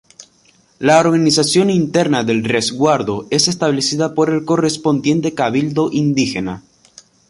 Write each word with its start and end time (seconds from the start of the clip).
La 0.79 0.99
organización 0.99 1.69
interna 1.69 2.23
del 2.23 2.43
Resguardo 2.43 3.27
es 3.29 3.47
establecida 3.47 4.15
por 4.15 4.31
el 4.31 4.45
correspondiente 4.45 5.35
cabildo 5.35 5.91
Indígena. 5.91 6.63